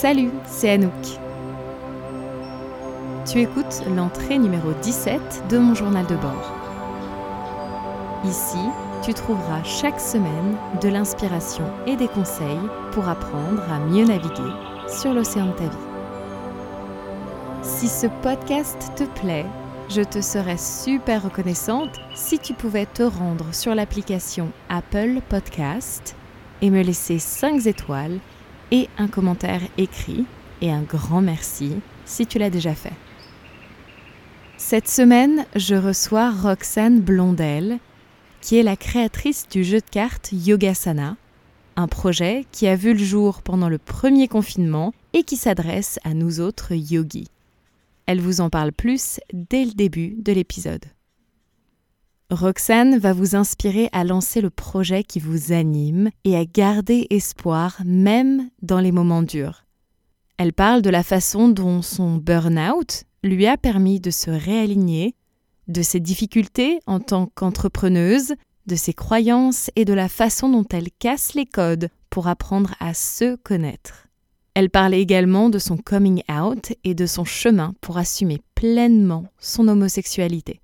[0.00, 0.90] Salut, c'est Anouk.
[3.30, 5.20] Tu écoutes l'entrée numéro 17
[5.50, 6.54] de mon journal de bord.
[8.24, 8.56] Ici,
[9.02, 14.54] tu trouveras chaque semaine de l'inspiration et des conseils pour apprendre à mieux naviguer
[14.88, 15.86] sur l'océan de ta vie.
[17.60, 19.44] Si ce podcast te plaît,
[19.90, 26.16] je te serais super reconnaissante si tu pouvais te rendre sur l'application Apple Podcast
[26.62, 28.18] et me laisser 5 étoiles
[28.70, 30.24] et un commentaire écrit
[30.60, 31.72] et un grand merci
[32.04, 32.92] si tu l'as déjà fait.
[34.56, 37.78] Cette semaine, je reçois Roxane Blondel,
[38.40, 41.16] qui est la créatrice du jeu de cartes Yogasana,
[41.76, 46.14] un projet qui a vu le jour pendant le premier confinement et qui s'adresse à
[46.14, 47.28] nous autres yogis.
[48.06, 50.84] Elle vous en parle plus dès le début de l'épisode.
[52.30, 57.82] Roxane va vous inspirer à lancer le projet qui vous anime et à garder espoir
[57.84, 59.64] même dans les moments durs.
[60.38, 65.16] Elle parle de la façon dont son burn-out lui a permis de se réaligner,
[65.66, 68.34] de ses difficultés en tant qu'entrepreneuse,
[68.66, 72.94] de ses croyances et de la façon dont elle casse les codes pour apprendre à
[72.94, 74.06] se connaître.
[74.54, 79.66] Elle parle également de son coming out et de son chemin pour assumer pleinement son
[79.66, 80.60] homosexualité.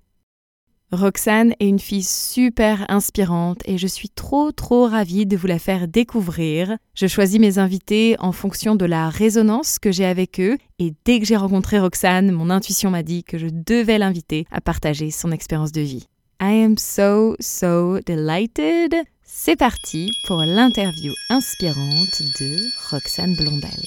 [0.93, 5.59] Roxane est une fille super inspirante et je suis trop trop ravie de vous la
[5.59, 6.77] faire découvrir.
[6.95, 11.19] Je choisis mes invités en fonction de la résonance que j'ai avec eux et dès
[11.19, 15.33] que j'ai rencontré Roxane, mon intuition m'a dit que je devais l'inviter à partager son
[15.33, 16.07] expérience de vie.
[16.41, 18.95] I am so so delighted.
[19.25, 22.55] C'est parti pour l'interview inspirante de
[22.91, 23.83] Roxane Blondel.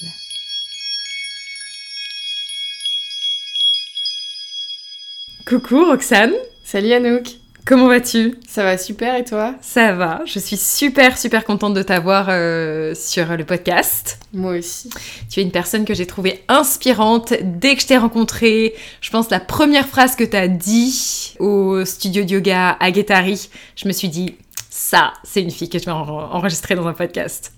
[5.47, 6.33] Coucou Roxane
[6.71, 8.35] Salut Anouk Comment vas-tu?
[8.47, 9.55] Ça va super et toi?
[9.59, 14.19] Ça va, je suis super super contente de t'avoir euh, sur le podcast.
[14.31, 14.89] Moi aussi.
[15.29, 18.73] Tu es une personne que j'ai trouvée inspirante dès que je t'ai rencontrée.
[19.01, 23.49] Je pense la première phrase que tu as dit au studio de yoga à Guétari,
[23.75, 24.35] je me suis dit,
[24.69, 27.51] ça, c'est une fille que je vais enregistrer dans un podcast.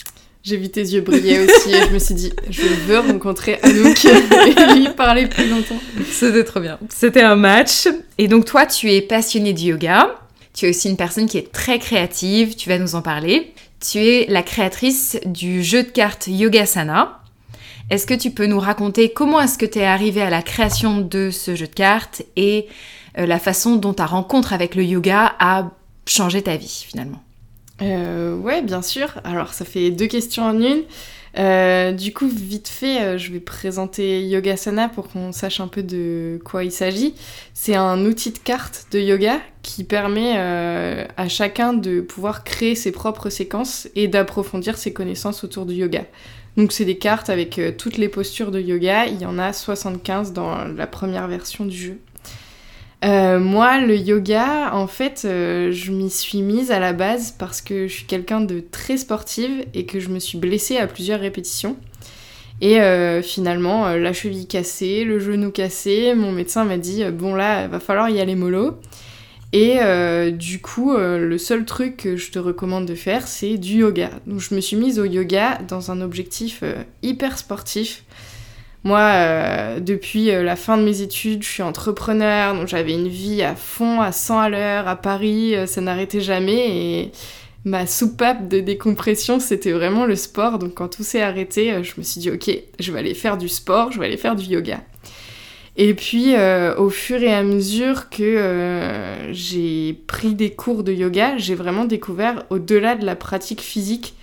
[0.44, 4.06] J'ai vu tes yeux briller aussi et je me suis dit, je veux rencontrer Anouk
[4.06, 5.80] et lui parler plus longtemps.
[6.12, 6.78] C'était trop bien.
[6.90, 7.88] C'était un match.
[8.18, 10.14] Et donc toi, tu es passionnée de yoga.
[10.54, 13.54] Tu es aussi une personne qui est très créative, tu vas nous en parler.
[13.80, 17.22] Tu es la créatrice du jeu de cartes Yogasana.
[17.90, 21.00] Est-ce que tu peux nous raconter comment est-ce que tu es arrivée à la création
[21.00, 22.68] de ce jeu de cartes et
[23.18, 25.72] euh, la façon dont ta rencontre avec le yoga a
[26.06, 27.24] changé ta vie finalement?
[27.84, 29.20] Euh, ouais, bien sûr.
[29.24, 30.84] Alors, ça fait deux questions en une.
[31.40, 35.82] Euh, du coup, vite fait, euh, je vais présenter Yogasana pour qu'on sache un peu
[35.82, 37.16] de quoi il s'agit.
[37.54, 42.76] C'est un outil de carte de yoga qui permet euh, à chacun de pouvoir créer
[42.76, 46.06] ses propres séquences et d'approfondir ses connaissances autour du yoga.
[46.56, 49.08] Donc, c'est des cartes avec toutes les postures de yoga.
[49.08, 52.00] Il y en a 75 dans la première version du jeu.
[53.04, 57.62] Euh, moi, le yoga, en fait, euh, je m'y suis mise à la base parce
[57.62, 61.20] que je suis quelqu'un de très sportive et que je me suis blessée à plusieurs
[61.20, 61.76] répétitions.
[62.62, 67.66] Et euh, finalement, la cheville cassée, le genou cassé, mon médecin m'a dit bon là,
[67.66, 68.80] il va falloir y aller mollo.
[69.52, 69.80] Et
[70.32, 74.10] du coup, le seul truc que je te recommande de faire, c'est du yoga.
[74.26, 76.64] Donc je me suis mise au yoga dans un objectif
[77.04, 78.04] hyper sportif.
[78.84, 83.08] Moi, euh, depuis euh, la fin de mes études, je suis entrepreneur, donc j'avais une
[83.08, 87.12] vie à fond, à 100 à l'heure, à Paris, euh, ça n'arrêtait jamais et
[87.64, 90.60] ma soupape de décompression, c'était vraiment le sport.
[90.60, 93.48] Donc quand tout s'est arrêté, je me suis dit, ok, je vais aller faire du
[93.48, 94.82] sport, je vais aller faire du yoga.
[95.78, 96.36] Et puis,
[96.78, 102.44] au fur et à mesure que j'ai pris des cours de yoga, j'ai vraiment découvert,
[102.50, 104.14] au-delà de la pratique physique,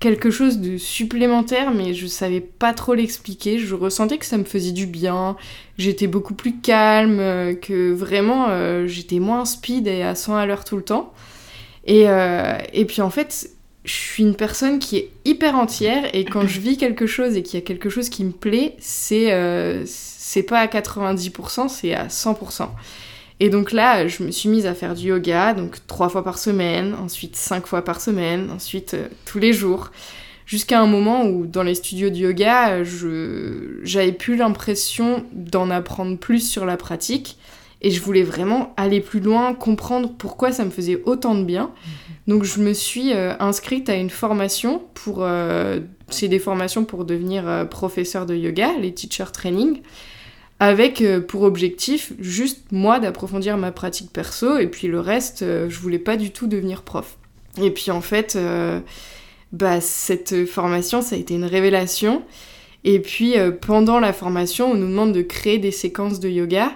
[0.00, 3.58] quelque chose de supplémentaire, mais je savais pas trop l'expliquer.
[3.58, 5.36] Je ressentais que ça me faisait du bien.
[5.78, 10.46] J'étais beaucoup plus calme, euh, que vraiment euh, j'étais moins speed et à 100 à
[10.46, 11.12] l'heure tout le temps.
[11.84, 13.50] Et, euh, et puis en fait,
[13.84, 17.42] je suis une personne qui est hyper entière et quand je vis quelque chose et
[17.42, 19.30] qu'il y a quelque chose qui me plaît, c'est
[19.86, 22.68] c'est pas à 90%, c'est à 100%.
[23.40, 26.38] Et donc là, je me suis mise à faire du yoga, donc trois fois par
[26.38, 29.90] semaine, ensuite cinq fois par semaine, ensuite euh, tous les jours,
[30.44, 36.18] jusqu'à un moment où dans les studios de yoga, je j'avais plus l'impression d'en apprendre
[36.18, 37.38] plus sur la pratique,
[37.80, 41.70] et je voulais vraiment aller plus loin, comprendre pourquoi ça me faisait autant de bien.
[42.26, 42.34] Mhm.
[42.34, 47.06] Donc je me suis euh, inscrite à une formation pour, euh, c'est des formations pour
[47.06, 49.80] devenir professeur de yoga, les teacher training
[50.60, 55.68] avec euh, pour objectif juste moi d'approfondir ma pratique perso et puis le reste euh,
[55.70, 57.16] je voulais pas du tout devenir prof.
[57.60, 58.78] Et puis en fait euh,
[59.52, 62.22] bah cette formation ça a été une révélation
[62.84, 66.72] Et puis pendant la formation, on nous demande de créer des séquences de yoga.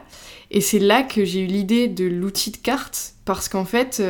[0.50, 4.02] Et c'est là que j'ai eu l'idée de l'outil de carte, parce qu'en fait,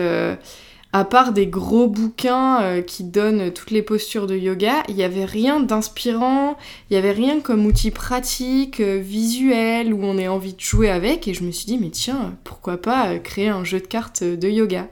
[0.95, 5.03] à part des gros bouquins euh, qui donnent toutes les postures de yoga, il n'y
[5.03, 6.57] avait rien d'inspirant,
[6.89, 10.91] il n'y avait rien comme outil pratique, euh, visuel, où on ait envie de jouer
[10.91, 11.27] avec.
[11.27, 14.23] Et je me suis dit, mais tiens, pourquoi pas euh, créer un jeu de cartes
[14.23, 14.87] de yoga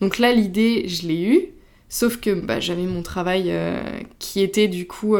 [0.00, 1.48] Donc là, l'idée, je l'ai eue,
[1.88, 3.52] sauf que bah, j'avais mon travail
[4.20, 5.16] qui était du coup...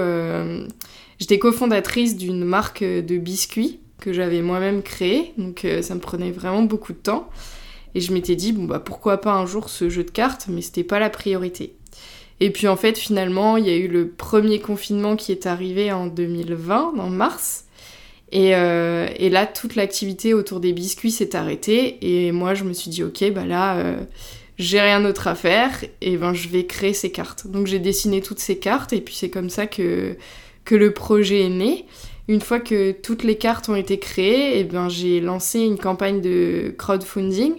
[1.19, 6.62] J'étais cofondatrice d'une marque de biscuits que j'avais moi-même créée, donc ça me prenait vraiment
[6.62, 7.31] beaucoup de temps.
[7.94, 10.62] Et je m'étais dit, bon, bah pourquoi pas un jour ce jeu de cartes, mais
[10.62, 11.75] c'était pas la priorité.
[12.41, 15.93] Et puis en fait, finalement, il y a eu le premier confinement qui est arrivé
[15.93, 17.64] en 2020, en mars.
[18.32, 21.99] Et, euh, et là, toute l'activité autour des biscuits s'est arrêtée.
[22.02, 23.96] Et moi, je me suis dit, ok, bah là, euh,
[24.58, 25.85] j'ai rien d'autre à faire.
[26.00, 27.46] Et ben, je vais créer ces cartes.
[27.46, 28.93] Donc j'ai dessiné toutes ces cartes.
[28.93, 30.17] Et puis c'est comme ça que,
[30.64, 31.87] que le projet est né.
[32.26, 36.20] Une fois que toutes les cartes ont été créées, et ben, j'ai lancé une campagne
[36.20, 37.55] de crowdfunding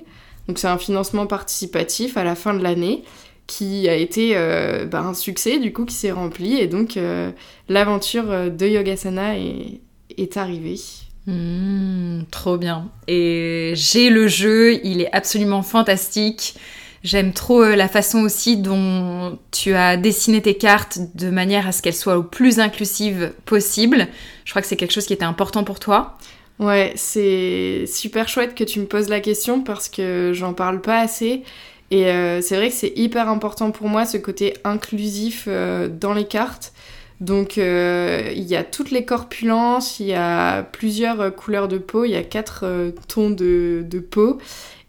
[0.47, 3.03] donc c'est un financement participatif à la fin de l'année
[3.47, 7.31] qui a été euh, bah, un succès du coup qui s'est rempli et donc euh,
[7.69, 9.81] l'aventure euh, de Yogasana est,
[10.17, 10.79] est arrivée.
[11.27, 12.89] Mmh, trop bien.
[13.07, 16.55] Et j'ai le jeu, il est absolument fantastique.
[17.03, 21.83] J'aime trop la façon aussi dont tu as dessiné tes cartes de manière à ce
[21.83, 24.07] qu'elles soient au plus inclusives possible.
[24.43, 26.17] Je crois que c'est quelque chose qui était important pour toi.
[26.59, 30.99] Ouais, c'est super chouette que tu me poses la question parce que j'en parle pas
[30.99, 31.43] assez.
[31.91, 36.13] Et euh, c'est vrai que c'est hyper important pour moi ce côté inclusif euh, dans
[36.13, 36.73] les cartes.
[37.19, 42.05] Donc euh, il y a toutes les corpulences, il y a plusieurs couleurs de peau,
[42.05, 42.65] il y a quatre
[43.07, 44.37] tons de, de peau.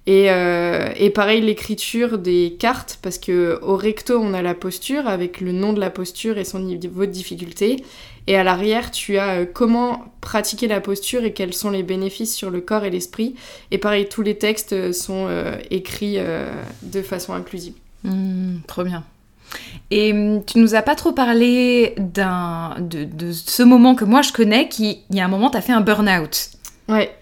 [0.08, 5.40] Et, et pareil l'écriture des cartes, parce que au recto on a la posture avec
[5.40, 7.82] le nom de la posture et son niveau de difficulté.
[8.26, 12.34] Et à l'arrière, tu as euh, comment pratiquer la posture et quels sont les bénéfices
[12.34, 13.34] sur le corps et l'esprit.
[13.70, 16.18] Et pareil, tous les textes euh, sont euh, écrits
[16.82, 17.74] de façon inclusive.
[18.04, 19.04] Mmh, trop bien.
[19.90, 24.22] Et hum, tu nous as pas trop parlé d'un, de, de, ce moment que moi
[24.22, 26.50] je connais, qui, il y a un moment, tu as fait un burn-out.
[26.88, 27.14] Ouais.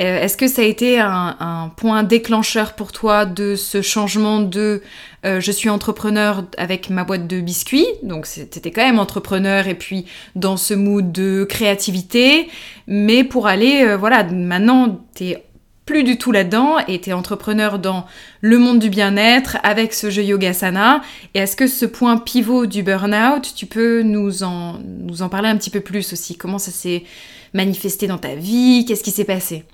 [0.00, 4.82] Euh, est-ce que ça a été un, point déclencheur pour toi de ce changement de
[5.24, 9.74] euh, je suis entrepreneur avec ma boîte de biscuits, donc c'était quand même entrepreneur et
[9.74, 10.04] puis
[10.34, 12.48] dans ce mood de créativité,
[12.86, 15.42] mais pour aller, euh, voilà, maintenant t'es
[15.86, 18.06] plus du tout là-dedans et t'es entrepreneur dans
[18.40, 21.02] le monde du bien-être avec ce jeu Yogasana.
[21.34, 25.48] Et est-ce que ce point pivot du burn-out, tu peux nous en, nous en parler
[25.48, 26.36] un petit peu plus aussi?
[26.36, 27.04] Comment ça s'est
[27.52, 28.86] manifesté dans ta vie?
[28.86, 29.64] Qu'est-ce qui s'est passé?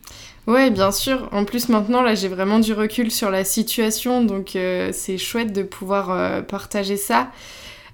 [0.50, 1.28] Ouais, bien sûr.
[1.30, 5.52] En plus, maintenant, là, j'ai vraiment du recul sur la situation, donc euh, c'est chouette
[5.52, 7.30] de pouvoir euh, partager ça.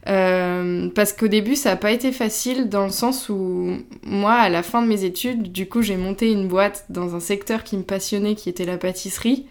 [0.08, 3.76] Euh, parce qu'au début, ça n'a pas été facile dans le sens où
[4.06, 7.20] moi, à la fin de mes études, du coup, j'ai monté une boîte dans un
[7.20, 9.44] secteur qui me passionnait, qui était la pâtisserie.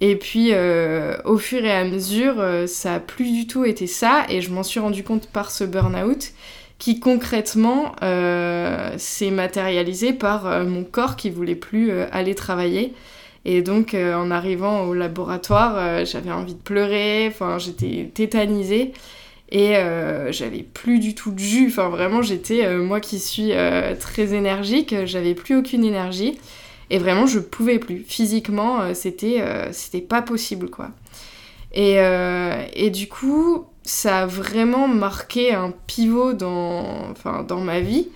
[0.00, 0.52] Et puis,
[1.26, 4.62] au fur et à mesure, ça a plus du tout été ça, et je m'en
[4.62, 6.32] suis rendu compte par ce burn-out
[6.80, 12.94] qui concrètement euh, s'est matérialisé par euh, mon corps qui voulait plus euh, aller travailler.
[13.44, 18.92] Et donc en arrivant au laboratoire, j'avais envie de pleurer, enfin j'étais tétanisée
[19.50, 19.76] et
[20.28, 21.68] j'avais plus du tout de jus.
[21.68, 23.52] Enfin vraiment j'étais moi qui suis
[23.98, 26.38] très énergique, j'avais plus aucune énergie
[26.90, 28.04] et vraiment je pouvais plus.
[28.06, 30.90] Physiquement c'était c'était pas possible quoi.
[31.72, 31.96] Et,
[32.74, 38.08] et du coup ça a vraiment marqué un pivot dans, enfin, dans ma vie.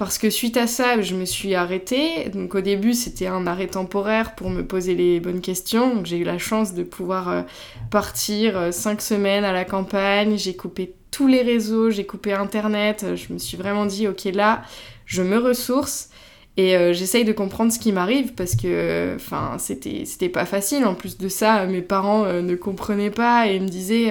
[0.00, 2.30] Parce que suite à ça, je me suis arrêtée.
[2.30, 6.02] Donc au début, c'était un arrêt temporaire pour me poser les bonnes questions.
[6.06, 7.42] J'ai eu la chance de pouvoir euh,
[7.90, 10.38] partir euh, cinq semaines à la campagne.
[10.38, 13.14] J'ai coupé tous les réseaux, j'ai coupé Internet.
[13.14, 14.62] Je me suis vraiment dit, ok, là,
[15.04, 16.08] je me ressource.
[16.56, 20.94] Et euh, j'essaye de comprendre ce qui m'arrive parce que enfin c'était pas facile en
[20.94, 24.10] plus de ça mes parents ne comprenaient pas et me disaient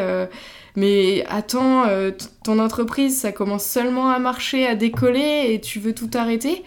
[0.76, 2.12] mais attends, euh,
[2.44, 6.64] ton entreprise, ça commence seulement à marcher, à décoller, et tu veux tout arrêter?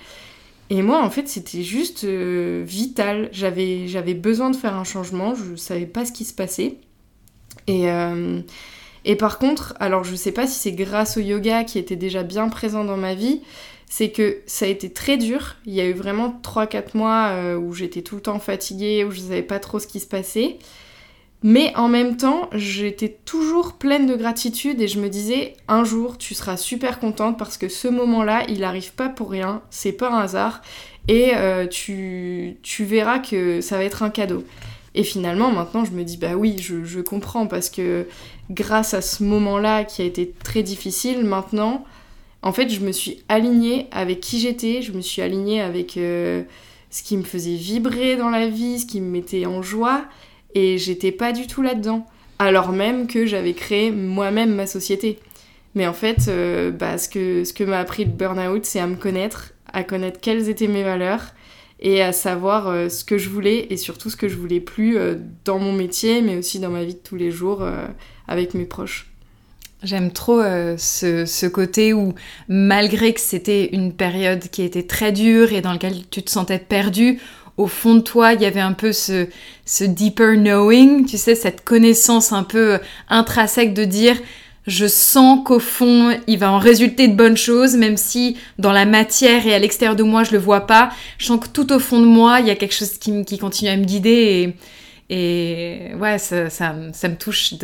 [0.70, 3.28] Et moi, en fait, c'était juste euh, vital.
[3.32, 6.76] J'avais, besoin de faire un changement, je savais pas ce qui se passait.
[7.66, 8.40] Et, euh,
[9.04, 12.22] et par contre, alors je sais pas si c'est grâce au yoga qui était déjà
[12.22, 13.42] bien présent dans ma vie,
[13.86, 15.56] c'est que ça a été très dur.
[15.66, 19.20] Il y a eu vraiment 3-4 mois où j'étais tout le temps fatiguée, où je
[19.20, 20.56] savais pas trop ce qui se passait.
[21.42, 26.16] Mais en même temps, j'étais toujours pleine de gratitude et je me disais, un jour,
[26.16, 30.10] tu seras super contente parce que ce moment-là, il n'arrive pas pour rien, c'est pas
[30.10, 30.62] un hasard,
[31.08, 34.44] et euh, tu, verras que ça va être un cadeau.
[34.94, 38.06] Et finalement, maintenant, je me dis, bah oui, je, je comprends parce que
[38.50, 41.84] grâce à ce moment-là qui a été très difficile, maintenant,
[42.42, 46.42] en fait, je me suis alignée avec qui j'étais, je me suis alignée avec euh,
[46.90, 50.04] ce qui me faisait vibrer dans la vie, ce qui me mettait en joie,
[50.54, 52.06] et j'étais pas du tout là-dedans.
[52.38, 55.18] Alors même que j'avais créé moi-même ma société.
[55.74, 58.86] Mais en fait, euh, bah, ce que, ce que m'a appris le burn-out, c'est à
[58.86, 61.34] me connaître, à connaître quelles étaient mes valeurs
[61.80, 64.98] et à savoir euh, ce que je voulais et surtout ce que je voulais plus
[65.44, 67.66] dans mon métier, mais aussi dans ma vie de tous les jours
[68.28, 69.12] avec mes proches.
[69.82, 72.14] J'aime trop euh, ce, côté où,
[72.46, 76.60] malgré que c'était une période qui était très dure et dans laquelle tu te sentais
[76.60, 77.18] perdu,
[77.56, 79.26] au fond de toi, il y avait un peu ce,
[79.64, 82.78] ce deeper knowing, tu sais, cette connaissance un peu
[83.08, 84.16] intrinsèque de dire
[84.66, 88.84] je sens qu'au fond, il va en résulter de bonnes choses, même si dans la
[88.84, 90.90] matière et à l'extérieur de moi, je le vois pas.
[91.18, 93.38] Je sens que tout au fond de moi, il y a quelque chose qui, qui
[93.38, 94.54] continue à me guider
[95.10, 97.54] et, ouais, ça, ça, ça me touche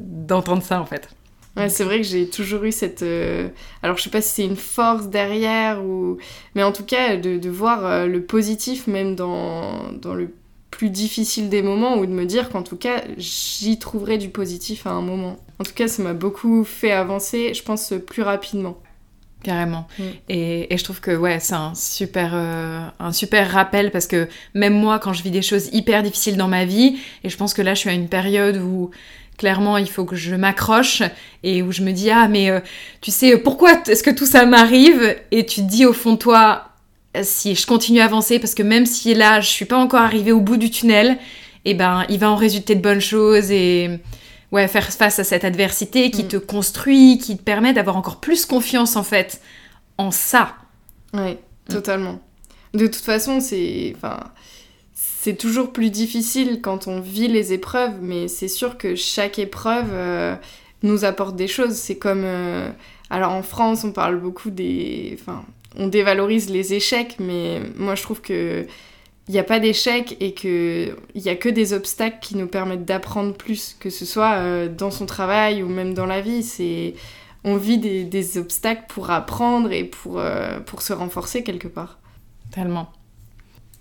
[0.00, 1.08] d'entendre ça en fait.
[1.56, 3.02] Ouais, c'est vrai que j'ai toujours eu cette.
[3.02, 3.48] Euh,
[3.82, 6.18] alors, je sais pas si c'est une force derrière ou.
[6.54, 10.34] Mais en tout cas, de, de voir euh, le positif même dans, dans le
[10.70, 14.86] plus difficile des moments ou de me dire qu'en tout cas, j'y trouverai du positif
[14.88, 15.38] à un moment.
[15.60, 18.76] En tout cas, ça m'a beaucoup fait avancer, je pense, plus rapidement
[19.44, 19.86] carrément.
[19.98, 20.02] Mm.
[20.30, 24.26] Et, et, je trouve que ouais, c'est un super, euh, un super rappel parce que
[24.54, 27.54] même moi, quand je vis des choses hyper difficiles dans ma vie, et je pense
[27.54, 28.90] que là, je suis à une période où
[29.38, 31.02] clairement, il faut que je m'accroche
[31.42, 32.60] et où je me dis ah mais euh,
[33.00, 35.16] tu sais pourquoi est-ce que tout ça m'arrive?
[35.30, 36.68] Et tu te dis au fond de toi
[37.22, 40.32] si je continue à avancer parce que même si là je suis pas encore arrivée
[40.32, 41.18] au bout du tunnel,
[41.66, 43.98] et eh ben il va en résulter de bonnes choses et
[44.52, 46.28] ouais, faire face à cette adversité qui mm.
[46.28, 49.40] te construit, qui te permet d'avoir encore plus confiance en fait
[49.98, 50.54] en ça.
[51.12, 51.38] Ouais,
[51.68, 51.72] mm.
[51.72, 52.20] totalement.
[52.74, 54.18] De toute façon, c'est enfin
[55.24, 59.88] c'est toujours plus difficile quand on vit les épreuves, mais c'est sûr que chaque épreuve
[59.90, 60.36] euh,
[60.82, 61.76] nous apporte des choses.
[61.76, 62.68] C'est comme euh,
[63.08, 65.42] alors en France, on parle beaucoup des enfin,
[65.76, 68.66] on dévalorise les échecs, mais moi je trouve que
[69.28, 72.84] il n'y a pas d'échec et qu'il n'y a que des obstacles qui nous permettent
[72.84, 76.42] d'apprendre plus, que ce soit euh, dans son travail ou même dans la vie.
[76.42, 76.92] C'est
[77.44, 80.22] on vit des, obstacles pour apprendre et pour,
[80.66, 81.98] pour se renforcer quelque part.
[82.50, 82.92] Tellement.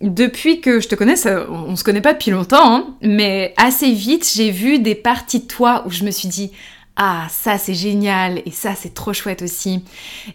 [0.04, 1.16] Depuis que je te connais,
[1.50, 5.40] on, ne se connaît pas depuis longtemps, hein, mais assez vite, j'ai vu des parties
[5.40, 6.52] de toi où je me suis dit
[6.98, 9.82] Ah, ça c'est génial et ça c'est trop chouette aussi.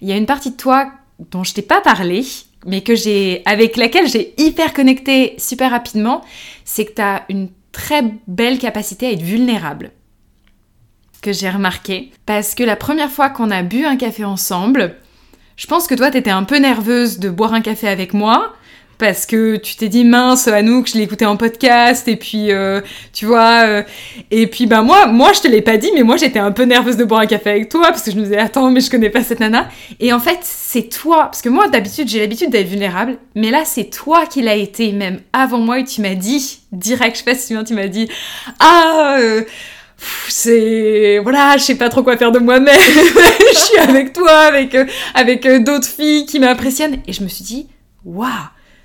[0.01, 2.25] Il y a une partie de toi dont je t'ai pas parlé,
[2.65, 6.23] mais que j'ai, avec laquelle j'ai hyper connecté super rapidement,
[6.65, 9.91] c'est que tu as une très belle capacité à être vulnérable.
[11.21, 12.11] Que j'ai remarqué.
[12.25, 14.97] Parce que la première fois qu'on a bu un café ensemble,
[15.57, 18.55] je pense que toi, t'étais un peu nerveuse de boire un café avec moi
[18.99, 22.81] parce que tu t'es dit mince Anouk je l'ai écouté en podcast et puis euh,
[23.13, 23.83] tu vois euh,
[24.31, 26.65] et puis ben moi moi je te l'ai pas dit mais moi j'étais un peu
[26.65, 28.91] nerveuse de boire un café avec toi parce que je me disais attends mais je
[28.91, 29.69] connais pas cette nana.
[30.01, 33.63] Et en fait c'est toi parce que moi d'habitude j'ai l'habitude d'être vulnérable mais là
[33.65, 37.25] c'est toi qui l'a été même avant moi et tu m'as dit direct je sais
[37.25, 38.09] pas si tu tu m'as dit
[38.59, 39.43] ah euh,
[40.29, 44.77] c'est voilà je sais pas trop quoi faire de moi-même je suis avec toi avec
[45.15, 46.99] avec d'autres filles qui m'impressionnent.
[47.07, 47.69] Et je me suis dit
[48.05, 48.29] waouh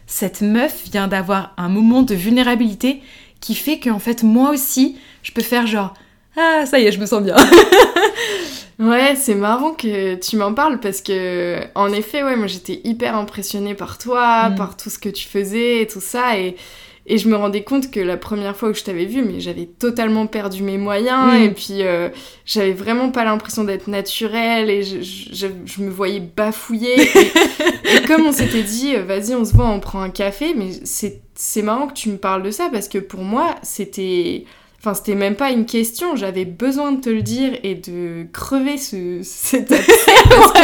[0.08, 3.02] cette meuf vient d'avoir un moment de vulnérabilité
[3.40, 5.94] qui fait qu'en fait, moi aussi, je peux faire genre
[6.38, 7.36] Ah, ça y est, je me sens bien.
[8.80, 13.16] ouais, c'est marrant que tu m'en parles parce que, en effet, ouais, moi j'étais hyper
[13.16, 14.56] impressionnée par toi, mm.
[14.56, 16.38] par tout ce que tu faisais et tout ça.
[16.38, 16.56] Et
[17.06, 19.66] et je me rendais compte que la première fois que je t'avais vu, mais j'avais
[19.66, 21.44] totalement perdu mes moyens mm.
[21.44, 22.10] et puis euh,
[22.46, 26.96] j'avais vraiment pas l'impression d'être naturelle et je, je, je, me voyais bafouiller.
[27.02, 30.70] et, comme on s'était dit, euh, vas-y, on se voit, on prend un café, mais
[30.86, 34.46] c'est marrant que tu me parles de ça parce que pour moi, c'était.
[34.80, 38.78] Enfin, c'était même pas une question, j'avais besoin de te le dire et de crever
[38.78, 40.60] ce, cet parce que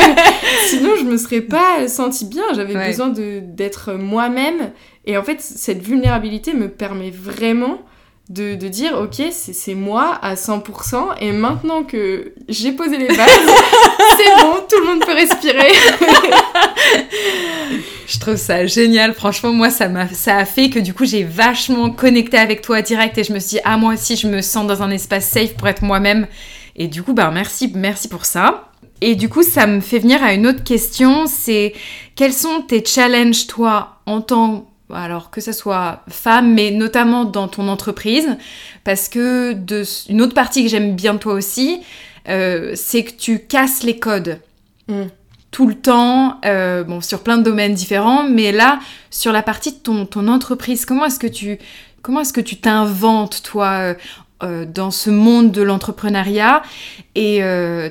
[0.68, 4.74] sinon je me serais pas sentie bien, j'avais besoin d'être moi-même
[5.10, 7.82] et en fait, cette vulnérabilité me permet vraiment
[8.30, 13.18] de, de dire, ok, c'est moi à 100%, et maintenant que j'ai posé les bases,
[14.18, 15.72] c'est bon, tout le monde peut respirer.
[18.08, 21.24] je trouve ça génial, franchement, moi, ça, a, ça a fait que du coup, j'ai
[21.24, 24.44] vachement connecté avec toi direct, et je me suis dit, ah, moi aussi, je me
[24.44, 26.28] sens dans un espace safe pour être moi-même.
[26.76, 28.70] Et du coup, bah, merci, merci pour ça.
[29.02, 31.74] Et du coup, ça me fait venir à une autre question, c'est
[32.16, 37.48] quels sont tes challenges, toi, en tant alors que ce soit femme, mais notamment dans
[37.48, 38.38] ton entreprise,
[38.84, 41.82] parce que de, une autre partie que j'aime bien de toi aussi,
[42.28, 44.40] euh, c'est que tu casses les codes.
[44.88, 45.04] Mm.
[45.52, 48.80] Tout le temps, euh, bon, sur plein de domaines différents, mais là,
[49.10, 51.58] sur la partie de ton, ton entreprise, comment est-ce que tu
[52.02, 53.96] comment est-ce que tu t'inventes, toi,
[54.44, 56.62] euh, dans ce monde de l'entrepreneuriat?
[57.16, 57.42] Et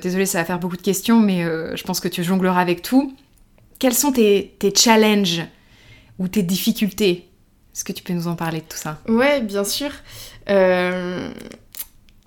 [0.00, 3.14] désolé, ça va faire beaucoup de questions, mais je pense que tu jongleras avec tout.
[3.78, 5.42] Quels sont tes, tes challenges?
[6.18, 7.28] Ou tes difficultés
[7.74, 8.98] Est-ce que tu peux nous en parler de tout ça?
[9.08, 9.90] Ouais, bien sûr.
[10.50, 11.30] Euh,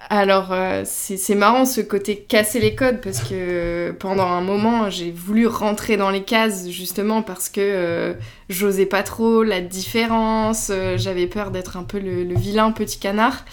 [0.09, 5.11] alors, euh, c'est marrant ce côté casser les codes parce que pendant un moment, j'ai
[5.11, 8.13] voulu rentrer dans les cases justement parce que euh,
[8.49, 13.45] j'osais pas trop la différence, j'avais peur d'être un peu le, vilain petit canard.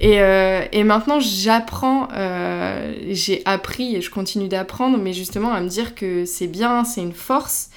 [0.00, 2.06] Et, et maintenant, j'apprends,
[3.10, 7.02] j'ai appris et je continue d'apprendre, mais justement à me dire que c'est bien, c'est
[7.02, 7.70] une force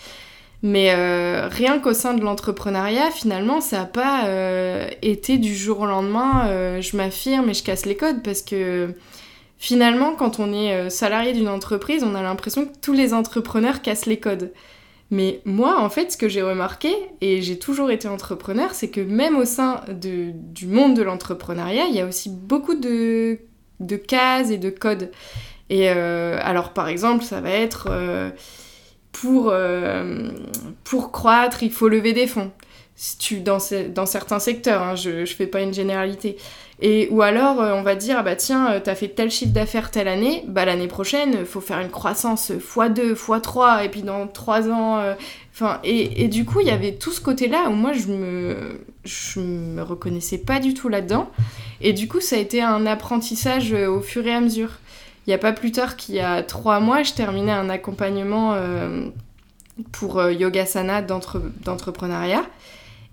[0.63, 5.79] mais euh, rien qu'au sein de l'entrepreneuriat, finalement, ça n'a pas euh, été du jour
[5.81, 8.93] au lendemain, euh, je m'affirme et je casse les codes parce que
[9.57, 14.05] finalement, quand on est salarié d'une entreprise, on a l'impression que tous les entrepreneurs cassent
[14.05, 14.51] les codes.
[15.09, 19.01] Mais moi, en fait, ce que j'ai remarqué, et j'ai toujours été entrepreneur, c'est que
[19.01, 23.39] même au sein de, du monde de l'entrepreneuriat, il y a aussi beaucoup de,
[23.81, 25.11] de cases et de codes.
[25.69, 27.89] Et alors, par exemple, ça va être
[29.11, 30.29] pour, euh,
[30.83, 32.51] pour croître, il faut lever des fonds.
[32.95, 33.57] Si tu, dans,
[33.93, 36.37] dans certains secteurs, hein, je ne fais pas une généralité.
[36.81, 39.29] Et, ou alors, euh, on va dire, ah bah tiens, euh, tu as fait tel
[39.29, 44.01] chiffre d'affaires telle année, bah l'année prochaine, faut faire une croissance x2, x3, et puis
[44.01, 45.15] dans 3 ans...
[45.83, 49.39] Et, et, du coup, il y avait tout ce côté-là où moi, je me, je
[49.39, 51.29] me reconnaissais pas du tout là-dedans.
[51.81, 54.71] Et du coup, ça a été un apprentissage au fur et à mesure.
[55.25, 58.53] Il n'y a pas plus tard qu'il y a trois mois, je terminais un accompagnement
[58.53, 59.07] euh,
[59.91, 62.43] pour euh, Yogasana d'entrepreneuriat.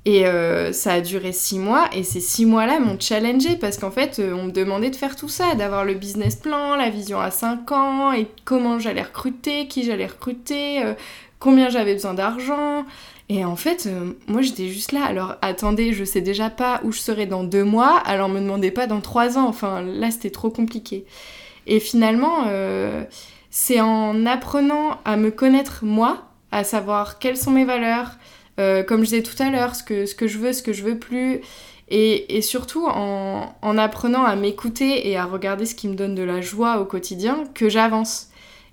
[0.05, 3.91] Et euh, ça a duré six mois, et ces six mois-là m'ont challengé parce qu'en
[3.91, 7.31] fait, on me demandait de faire tout ça, d'avoir le business plan, la vision à
[7.31, 10.83] cinq ans, et comment j'allais recruter, qui j'allais recruter,
[11.41, 12.87] combien j'avais besoin d'argent.
[13.29, 13.87] Et en fait,
[14.29, 15.05] moi j'étais juste là.
[15.05, 18.71] Alors attendez, je sais déjà pas où je serai dans deux mois, alors me demandez
[18.71, 19.47] pas dans trois ans.
[19.47, 21.05] Enfin là, c'était trop compliqué.
[21.69, 23.05] Et finalement, euh,
[23.51, 28.13] c'est en apprenant à me connaître moi, à savoir quelles sont mes valeurs,
[28.59, 30.73] euh, comme je disais tout à l'heure, ce que, ce que je veux, ce que
[30.73, 31.43] je veux plus,
[31.91, 36.41] et, surtout en, apprenant à m'écouter et à regarder ce qui me donne de la
[36.41, 38.29] joie au quotidien, que j'avance.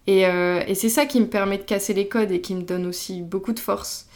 [0.08, 2.62] Et, euh, et c'est ça qui me permet de casser les codes et qui me
[2.62, 4.08] donne aussi beaucoup de force.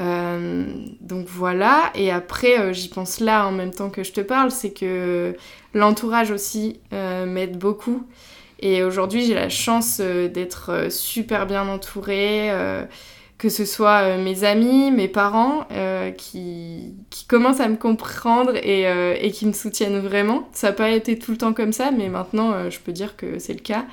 [0.00, 4.72] Donc voilà, et après j'y pense là en même temps que je te parle, c'est
[4.72, 5.34] que
[5.74, 8.04] L'entourage aussi euh, m'aide beaucoup.
[8.58, 12.50] Et aujourd'hui, j'ai la chance euh, d'être euh, super bien entourée,
[13.38, 15.66] que ce soit mes amis, mes parents,
[16.18, 16.94] qui,
[17.26, 20.46] commencent à me comprendre et, qui me soutiennent vraiment.
[20.52, 23.38] Ça n'a pas été tout le temps comme ça, mais maintenant, je peux dire que
[23.38, 23.86] c'est le cas.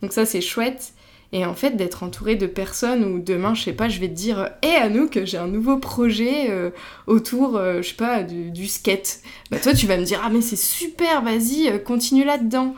[0.00, 0.93] Donc ça, c'est chouette.
[1.34, 4.14] Et en fait, d'être entouré de personnes où demain, je sais pas, je vais te
[4.14, 6.70] dire Hé Anouk, j'ai un nouveau projet euh,
[7.08, 9.18] autour, euh, je sais pas, du, skate.
[9.50, 12.76] Bah, toi, tu vas me dire Ah, mais c'est super, vas-y, euh, continue là-dedans.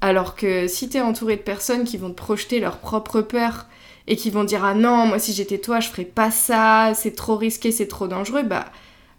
[0.00, 3.66] Alors que si t'es entouré de personnes qui vont te projeter leur propre peur
[4.08, 7.14] et qui vont dire Ah non, moi, si j'étais toi, je ferais pas ça, c'est
[7.14, 8.64] trop risqué, c'est trop dangereux, bah,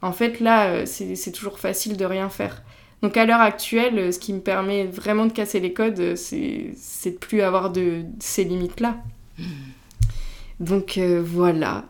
[0.01, 2.61] en fait, là, c'est toujours facile de rien faire.
[3.03, 6.15] Donc à l'heure actuelle, euh, ce qui me permet vraiment de casser les codes, euh,
[6.15, 8.95] c'est de plus avoir de, ces limites-là.
[9.37, 9.43] Hmm.
[10.61, 11.83] Donc euh, voilà.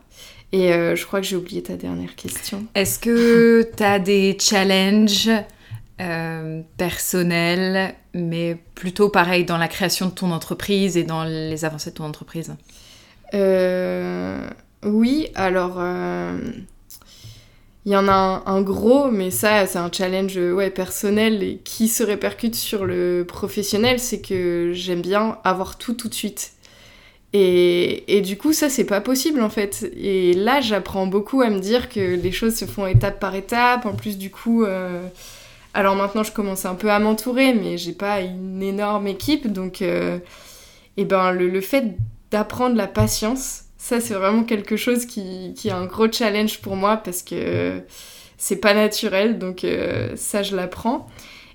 [0.51, 2.63] Et je crois que j'ai oublié ta dernière question.
[2.75, 5.31] Est-ce que tu as des challenges
[6.77, 11.95] personnels, mais plutôt pareil dans la création de ton entreprise et dans les avancées de
[11.95, 12.53] ton entreprise?
[14.83, 15.81] Oui, alors
[17.85, 21.89] il y en a un, gros, mais ça, c'est un challenge ouais, personnel et qui
[21.89, 26.53] se répercute sur le professionnel, c'est que j'aime bien avoir tout tout de suite.
[27.33, 29.91] Et, et du coup, ça, c'est pas possible en fait.
[29.97, 33.85] Et là, j'apprends beaucoup à me dire que les choses se font étape par étape.
[33.85, 35.05] En plus, du coup, euh,
[35.73, 39.51] alors maintenant, je commence un peu à m'entourer, mais j'ai pas une énorme équipe.
[39.51, 40.19] Donc, euh,
[40.95, 41.97] et ben, le fait
[42.31, 46.77] d'apprendre la patience, ça, c'est vraiment quelque chose qui, qui, est un gros challenge pour
[46.77, 47.81] moi parce que
[48.37, 51.09] c'est pas naturel, donc euh, ça, je l'apprends.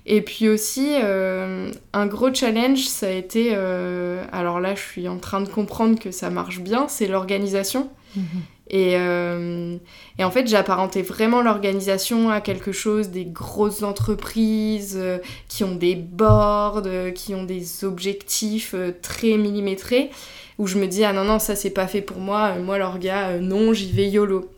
[0.05, 5.07] Et puis aussi, euh, un gros challenge, ça a été, euh, alors là, je suis
[5.07, 7.89] en train de comprendre que ça marche bien, c'est l'organisation.
[8.15, 8.23] Mhm.
[8.69, 15.01] Et, et, en fait, j'apparentais vraiment l'organisation à quelque chose des grosses entreprises
[15.47, 16.83] qui ont des boards,
[17.15, 20.11] qui ont des objectifs très millimétrés
[20.59, 22.77] où je me dis ah non non ça c'est pas fait pour moi euh, moi
[22.77, 24.51] l'orga euh, non j'y vais yolo.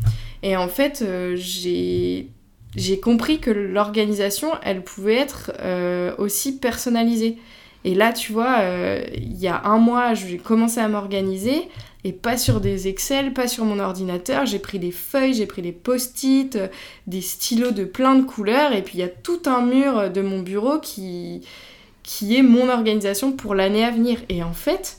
[0.43, 2.27] Et en fait euh, j'ai
[2.75, 5.51] j'ai compris que l'organisation elle pouvait être
[6.17, 7.37] aussi personnalisée.
[7.83, 8.59] Et là tu vois
[9.13, 11.67] il y a un mois j'ai commencé à m'organiser
[12.03, 14.45] et pas sur des Excel, pas sur mon ordinateur.
[14.45, 16.57] J'ai pris des feuilles, j'ai pris des post-it,
[17.07, 20.21] des stylos de plein de couleurs, et puis il y a tout un mur de
[20.21, 21.41] mon bureau qui,
[22.03, 24.19] qui est mon organisation pour l'année à venir.
[24.29, 24.97] Et en fait,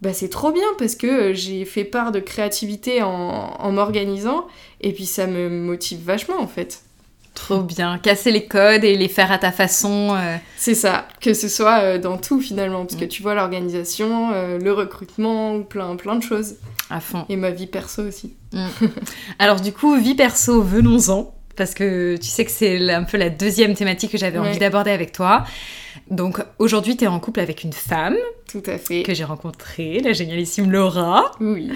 [0.00, 4.46] bah c'est trop bien parce que j'ai fait part de créativité en, en m'organisant,
[4.80, 6.82] et puis ça me motive vachement en fait.
[7.38, 10.12] Trop bien, casser les codes et les faire à ta façon.
[10.12, 10.36] Euh.
[10.56, 13.08] C'est ça, que ce soit euh, dans tout finalement, parce que mm.
[13.08, 16.56] tu vois l'organisation, euh, le recrutement, ou plein, plein de choses.
[16.90, 17.26] À fond.
[17.28, 18.34] Et ma vie perso aussi.
[18.52, 18.66] Mm.
[19.38, 23.28] Alors du coup, vie perso, venons-en, parce que tu sais que c'est un peu la
[23.28, 25.44] deuxième thématique que j'avais envie d'aborder avec toi.
[26.10, 28.16] Donc aujourd'hui, tu es en couple avec une femme.
[28.50, 29.02] Tout à fait.
[29.02, 31.32] Que j'ai rencontrée, la génialissime Laura.
[31.40, 31.70] Oui.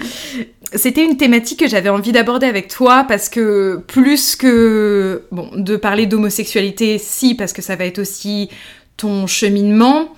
[0.73, 5.75] C'était une thématique que j'avais envie d'aborder avec toi parce que plus que bon, de
[5.75, 8.49] parler d'homosexualité, si, parce que ça va être aussi
[8.97, 10.09] ton cheminement,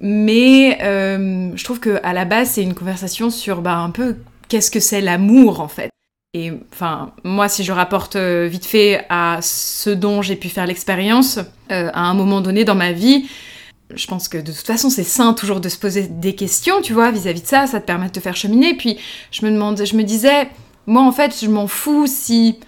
[0.00, 4.16] mais euh, je trouve que à la base c'est une conversation sur bah, un peu
[4.48, 5.90] qu'est-ce que c'est l'amour en fait?
[6.34, 10.66] Et enfin, moi, si je rapporte euh, vite fait à ce dont j'ai pu faire
[10.66, 11.38] l'expérience
[11.70, 13.28] euh, à un moment donné dans ma vie,
[13.94, 16.92] je pense que de toute façon, c'est sain toujours de se poser des questions, tu
[16.92, 18.74] vois, vis-à-vis de ça, ça te permet de te faire cheminer.
[18.74, 18.98] Puis
[19.30, 20.48] je me je me disais,
[20.86, 22.58] moi en fait, je m'en fous si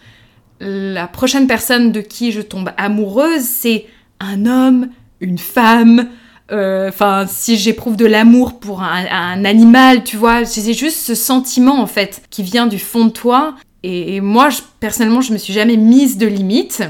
[0.61, 3.87] la prochaine personne de qui je tombe amoureuse, c'est
[4.21, 6.09] un homme, une femme,
[6.53, 11.81] euh, enfin, si j'éprouve de l'amour pour un, animal, tu vois, c'est juste ce sentiment
[11.81, 13.55] en fait qui vient du fond de toi.
[13.83, 14.49] Et, moi,
[14.81, 16.83] personnellement, je me suis jamais mise de limite.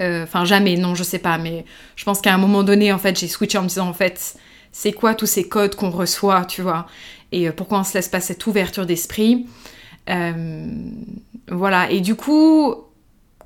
[0.00, 1.64] Euh, enfin, jamais, non, je sais pas, mais
[1.96, 4.36] je pense qu'à un moment donné, en fait, j'ai switché en me disant, en fait,
[4.70, 6.86] c'est quoi tous ces codes qu'on reçoit, tu vois
[7.32, 9.46] Et euh, pourquoi on se laisse pas cette ouverture d'esprit?
[11.48, 12.74] Voilà, et du coup,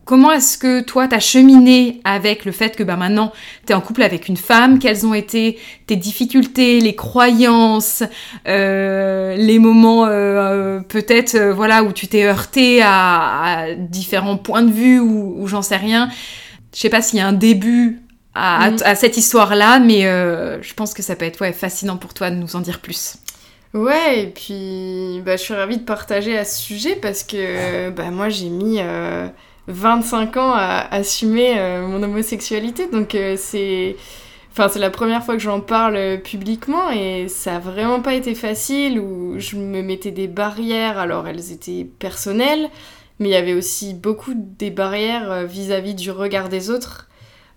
[0.04, 3.32] Comment est-ce que toi, t'as cheminé avec le fait que bah, maintenant,
[3.64, 4.78] t'es en couple avec une femme?
[4.78, 8.02] Quelles ont été tes difficultés, les croyances,
[8.46, 14.70] euh, les moments euh, peut-être euh, voilà où tu t'es heurté à, différents points de
[14.70, 16.10] vue ou, j'en sais rien?
[16.74, 18.02] Je sais pas s'il y a un début
[18.34, 18.78] à, mm.
[18.96, 22.56] cette histoire-là, mais je pense que ça peut être ouais, fascinant pour toi de nous
[22.56, 23.16] en dire plus.
[23.72, 28.10] Ouais, et puis bah, je suis ravie de partager à ce sujet parce que bah,
[28.10, 28.80] moi j'ai mis
[29.68, 32.86] 25 ans à assumer euh, mon homosexualité.
[32.86, 33.96] Donc euh, c'est...
[34.52, 38.14] Enfin, c'est la première fois que j'en parle euh, publiquement et ça a vraiment pas
[38.14, 40.96] été facile où je me mettais des barrières.
[40.98, 42.68] Alors, elles étaient personnelles,
[43.18, 47.08] mais il y avait aussi beaucoup des barrières vis-à-vis du regard des autres.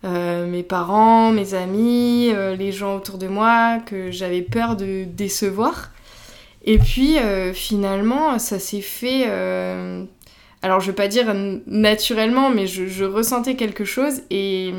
[0.04, 5.92] mes parents, mes amis, les gens autour de moi que j'avais peur de décevoir.
[6.66, 7.18] Et puis
[7.54, 9.28] finalement, ça s'est fait
[10.62, 11.34] alors je vais pas dire
[11.68, 14.74] naturellement, mais je, ressentais quelque chose et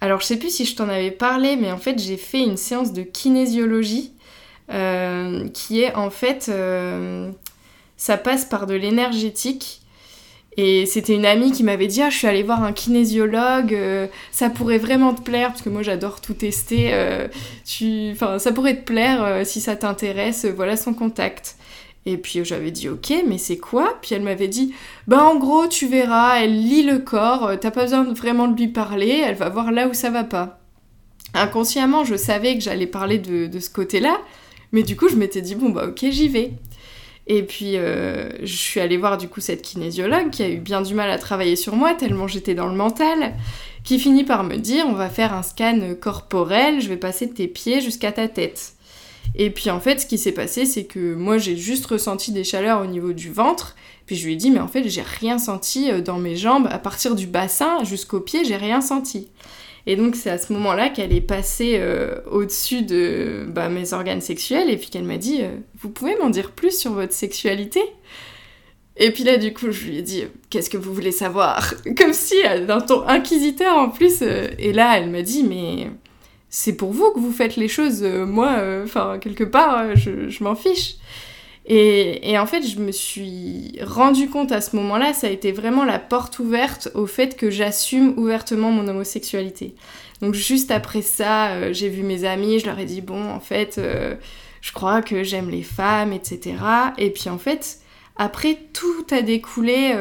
[0.00, 2.56] alors je sais plus si je t'en avais parlé, mais en fait j'ai fait une
[2.56, 4.12] séance de kinésiologie
[4.72, 7.30] euh, qui est en fait euh,
[7.98, 9.80] ça passe par de l'énergétique.
[10.56, 14.06] Et c'était une amie qui m'avait dit Ah, je suis allée voir un kinésiologue, euh,
[14.30, 16.94] ça pourrait vraiment te plaire, parce que moi j'adore tout tester.
[18.12, 21.56] Enfin, ça pourrait te plaire si ça t'intéresse, voilà son contact.
[22.06, 23.98] Et puis j'avais dit ok, mais c'est quoi?
[24.02, 24.74] Puis elle m'avait dit
[25.06, 28.56] bah en gros tu verras, elle lit le corps, euh, t'as pas besoin vraiment de
[28.56, 30.60] lui parler, elle va voir là où ça va pas.
[31.32, 34.18] Inconsciemment, je savais que j'allais parler de, ce côté-là,
[34.72, 36.52] mais du coup je m'étais dit bon bah ok j'y vais.
[37.26, 40.82] Et puis euh, je suis allée voir du coup cette kinésiologue qui a eu bien
[40.82, 43.32] du mal à travailler sur moi tellement j'étais dans le mental,
[43.82, 47.32] qui finit par me dire on va faire un scan corporel, je vais passer de
[47.32, 48.74] tes pieds jusqu'à ta tête.
[49.36, 52.44] Et puis en fait, ce qui s'est passé, c'est que moi j'ai juste ressenti des
[52.44, 53.74] chaleurs au niveau du ventre.
[54.06, 56.68] Puis je lui ai dit, mais en fait, j'ai rien senti euh, dans mes jambes,
[56.70, 59.28] à partir du bassin jusqu'aux pieds, j'ai rien senti.
[59.86, 64.22] Et donc c'est à ce moment-là qu'elle est passée euh, au-dessus de bah, mes organes
[64.22, 67.80] sexuels et puis qu'elle m'a dit, euh, vous pouvez m'en dire plus sur votre sexualité?
[68.96, 71.74] Et puis là, du coup, je lui ai dit, qu'est-ce que vous voulez savoir?
[71.98, 74.22] Comme si, d'un ton inquisiteur en plus.
[74.22, 75.90] Et là, elle m'a dit, mais
[76.56, 78.04] c'est pour vous que vous faites les choses.
[78.04, 80.94] Euh, moi, euh, enfin, quelque part, euh, je, m'en fiche.
[81.66, 85.84] Et, en fait, je me suis rendu compte à ce moment-là, ça a été vraiment
[85.84, 89.74] la porte ouverte au fait que j'assume ouvertement mon homosexualité.
[90.20, 93.80] Donc juste après ça, j'ai vu mes amis, je leur ai dit, bon, en fait,
[94.60, 96.54] je crois que j'aime les femmes, etc.
[96.98, 97.78] Et puis en fait,
[98.16, 99.94] après, tout a découlé.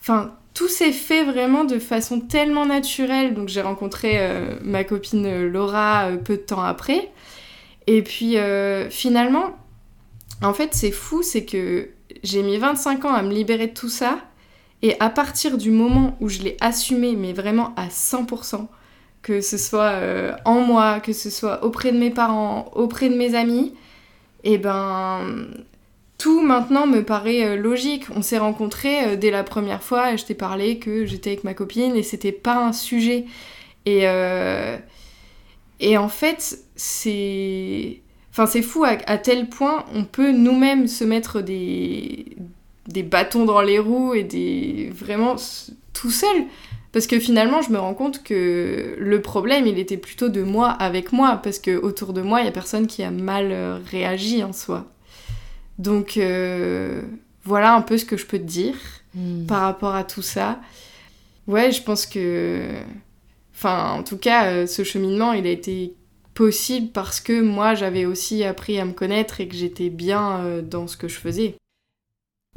[0.00, 3.34] Enfin, tout s'est fait vraiment de façon tellement naturelle.
[3.34, 7.12] Donc j'ai rencontré euh, ma copine Laura euh, peu de temps après.
[7.86, 9.54] Et puis euh, finalement,
[10.42, 11.90] en fait c'est fou, c'est que
[12.22, 14.18] j'ai mis 25 ans à me libérer de tout ça.
[14.80, 18.66] Et à partir du moment où je l'ai assumé, mais vraiment à 100%,
[19.20, 20.00] que ce soit
[20.44, 23.74] en moi, que ce soit auprès de mes parents, auprès de mes amis,
[24.44, 25.48] et ben
[26.18, 28.04] tout maintenant me paraît logique.
[28.14, 31.94] On s'est rencontrés dès la première fois, je t'ai parlé que j'étais avec ma copine
[31.96, 33.26] et c'était pas un sujet.
[33.84, 34.06] Et,
[35.80, 38.00] et en fait, c'est.
[38.30, 42.36] Enfin, c'est fou à, tel point on peut nous-mêmes se mettre des,
[43.04, 44.90] bâtons dans les roues et des.
[44.94, 45.36] vraiment
[45.92, 46.44] tout seul.
[46.92, 50.70] Parce que finalement, je me rends compte que le problème, il était plutôt de moi
[50.70, 53.78] avec moi, parce que autour de moi, il y a personne qui a mal euh,
[53.90, 54.86] réagi en soi.
[55.78, 57.02] Donc euh,
[57.44, 58.76] voilà un peu ce que je peux te dire
[59.14, 59.46] hmm.
[59.46, 60.60] par rapport à tout ça.
[61.46, 62.72] Ouais, je pense que,
[63.54, 65.94] enfin, en tout cas, euh, ce cheminement, il a été
[66.34, 70.88] possible parce que moi, j'avais aussi appris à me connaître et que j'étais bien dans
[70.88, 71.56] ce que je faisais.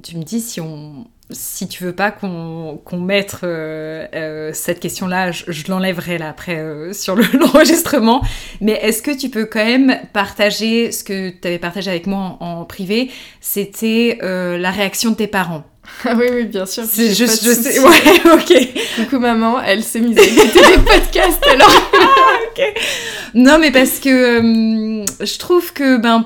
[0.04, 5.32] Tu me dis si on, si tu veux pas qu'on mette euh, euh, cette question-là,
[5.32, 8.24] je, l'enlèverai là après euh, sur l'enregistrement.
[8.62, 12.38] Mais est-ce que tu peux quand même partager ce que tu avais partagé avec moi
[12.40, 13.12] en, privé?
[13.42, 15.64] C'était la réaction de tes parents.
[16.06, 16.84] Ah oui, oui, bien sûr.
[16.88, 17.80] C'est juste, je sais.
[17.80, 17.90] Ouais,
[18.34, 19.10] ok.
[19.10, 21.90] coup, maman, elle s'est mise à écouter des podcasts alors.
[21.94, 22.74] ah, ok.
[23.34, 26.26] Non, mais parce que je trouve que, ben,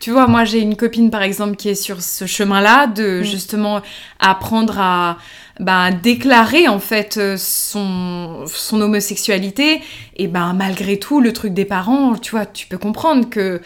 [0.00, 3.24] tu vois, moi j'ai une copine par exemple qui est sur ce chemin-là de mm.
[3.24, 3.82] justement
[4.18, 5.18] apprendre à
[5.60, 9.82] bah, déclarer en fait euh, son, son homosexualité
[10.16, 13.60] et ben malgré tout le truc des parents, tu vois, tu peux comprendre que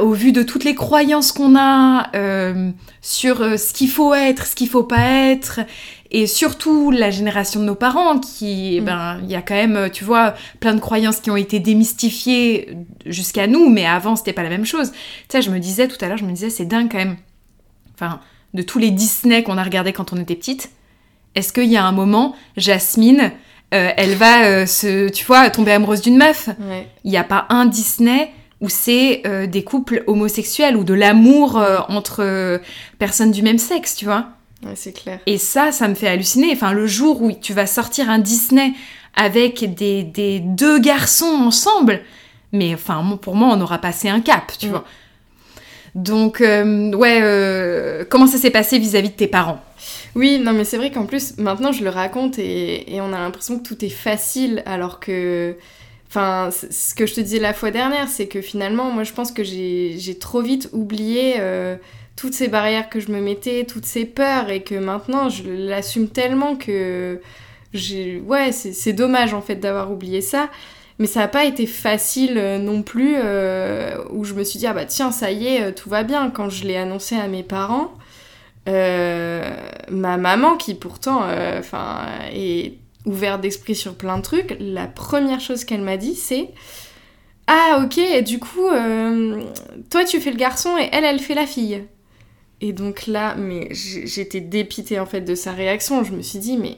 [0.00, 4.46] au vu de toutes les croyances qu'on a euh, sur euh, ce qu'il faut être,
[4.46, 5.60] ce qu'il faut pas être,
[6.10, 8.84] et surtout la génération de nos parents qui, eh mm.
[8.84, 12.76] ben, il y a quand même, tu vois, plein de croyances qui ont été démystifiées
[13.06, 14.92] jusqu'à nous, mais avant c'était pas la même chose.
[14.92, 14.98] Tu
[15.30, 17.16] sais, je me disais tout à l'heure, je me disais, c'est dingue quand même.
[17.94, 18.20] Enfin,
[18.52, 20.70] de tous les Disney qu'on a regardés quand on était petite,
[21.34, 23.32] est-ce qu'il y a un moment, Jasmine,
[23.72, 26.50] euh, elle va se, tu vois, tomber amoureuse d'une meuf?
[27.04, 31.58] Il n'y a pas un Disney où c'est euh, des couples homosexuels ou de l'amour
[31.58, 32.58] euh, entre euh,
[32.98, 34.26] personnes du même sexe, tu vois.
[34.64, 35.20] Ouais, c'est clair.
[35.26, 36.50] Et ça, ça me fait halluciner.
[36.52, 38.74] Enfin, le jour où tu vas sortir un Disney
[39.16, 42.00] avec des, des deux garçons ensemble,
[42.52, 44.84] mais enfin, pour moi, on aura passé un cap, tu vois.
[45.94, 49.60] Donc, ouais, comment ça s'est passé vis-à-vis de tes parents?
[50.14, 53.18] Oui, non, mais c'est vrai qu'en plus, maintenant, je le raconte et, et on a
[53.18, 55.56] l'impression que tout est facile, alors que
[56.10, 59.30] Enfin, ce que je te disais la fois dernière, c'est que finalement, moi, je pense
[59.30, 61.76] que j'ai trop vite oublié euh,
[62.16, 66.08] toutes ces barrières que je me mettais, toutes ces peurs, et que maintenant, je l'assume
[66.08, 67.20] tellement que.
[68.26, 70.50] Ouais, c'est dommage, en fait, d'avoir oublié ça.
[70.98, 74.66] Mais ça n'a pas été facile euh, non plus, euh, où je me suis dit,
[74.66, 76.30] ah bah tiens, ça y est, tout va bien.
[76.30, 77.94] Quand je l'ai annoncé à mes parents,
[78.66, 81.22] ma maman, qui pourtant
[81.58, 82.74] enfin est
[83.06, 86.50] ouvert d'esprit sur plein de trucs, la première chose qu'elle m'a dit, c'est
[87.46, 89.42] Ah, ok, et du coup, euh,
[89.90, 91.82] toi tu fais le garçon et elle, elle fait la fille.
[92.60, 96.04] Et donc là, mais j'étais dépitée en fait de sa réaction.
[96.04, 96.76] Je me suis dit, mais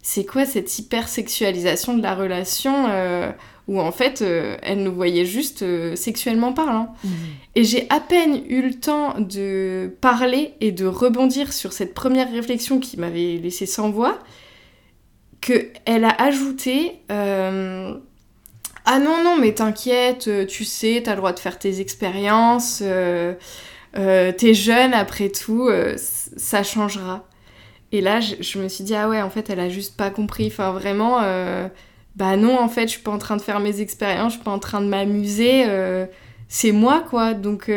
[0.00, 3.32] c'est quoi cette hypersexualisation de la relation euh,
[3.66, 5.64] où en fait euh, elle nous voyait juste
[5.96, 6.94] sexuellement parlant.
[7.02, 7.08] Mmh.
[7.56, 12.30] Et j'ai à peine eu le temps de parler et de rebondir sur cette première
[12.30, 14.20] réflexion qui m'avait laissé sans voix
[15.40, 17.94] qu'elle a ajouté euh,
[18.84, 22.82] Ah non, non, mais t'inquiète, euh, tu sais, t'as le droit de faire tes expériences,
[22.84, 23.34] euh,
[23.92, 27.26] t'es jeune après tout, ça changera.
[27.92, 30.48] Et là, je, me suis dit Ah ouais, en fait, elle a juste pas compris.
[30.48, 31.20] Enfin, vraiment,
[32.16, 34.44] bah non, en fait, je suis pas en train de faire mes expériences, je suis
[34.44, 35.64] pas en train de m'amuser,
[36.48, 37.32] c'est moi, quoi.
[37.32, 37.70] Donc,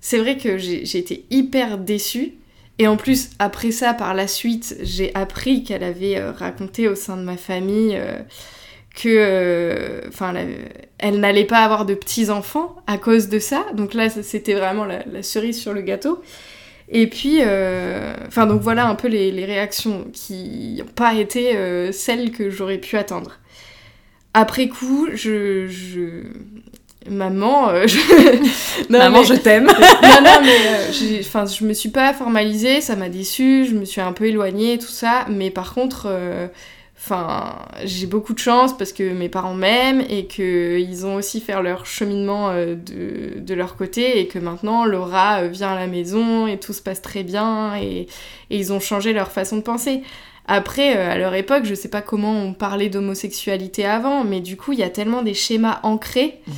[0.00, 2.34] c'est vrai que j'ai été hyper déçue.
[2.78, 6.94] Et en plus, après ça, par la suite, j'ai appris qu'elle avait euh, raconté au
[6.94, 8.18] sein de ma famille euh,
[8.96, 10.34] que, euh, enfin,
[10.98, 13.64] elle n'allait pas avoir de petits enfants à cause de ça.
[13.74, 16.20] Donc là, c'était vraiment la, cerise sur le gâteau.
[16.88, 17.40] Et puis,
[18.26, 21.56] enfin, donc voilà un peu les, réactions qui n'ont pas été
[21.92, 23.38] celles que j'aurais pu attendre.
[24.34, 25.66] Après coup, je,
[27.08, 27.98] Maman, euh, je...
[28.90, 29.66] Maman, je t'aime.
[30.02, 34.00] non, non, mais euh, je me suis pas formalisée, ça m'a déçue, je me suis
[34.00, 35.26] un peu éloignée, tout ça.
[35.28, 36.48] Mais par contre, euh,
[36.96, 41.60] enfin, j'ai beaucoup de chance parce que mes parents m'aiment et qu'ils ont aussi fait
[41.62, 46.58] leur cheminement de, de, leur côté et que maintenant Laura vient à la maison et
[46.58, 48.06] tout se passe très bien et,
[48.50, 50.02] et ils ont changé leur façon de penser.
[50.46, 54.72] Après, à leur époque, je sais pas comment on parlait d'homosexualité avant, mais du coup,
[54.72, 56.40] il y a tellement des schémas ancrés.
[56.46, 56.52] Mmh.